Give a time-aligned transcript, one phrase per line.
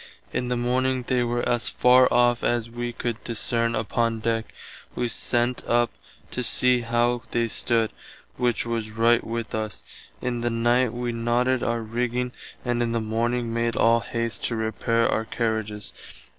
[0.33, 4.51] In the morning they were as far off as [wee] could discerne upon deck.
[4.95, 5.91] Wee sent up
[6.31, 7.91] to see how they stood,
[8.35, 9.83] which was right with us.
[10.19, 12.31] In the night wee knotted our rigging
[12.65, 15.93] and in the morning made all haist to repare our carriages.